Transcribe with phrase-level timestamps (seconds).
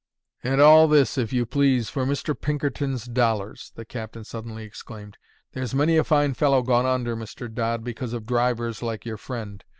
[0.43, 2.33] "And all this, if you please, for Mr.
[2.33, 5.19] Pinkerton's dollars!" the captain suddenly exclaimed.
[5.53, 7.53] "There's many a fine fellow gone under, Mr.
[7.53, 9.63] Dodd, because of drivers like your friend.